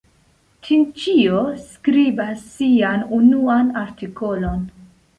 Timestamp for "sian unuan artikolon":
2.57-4.69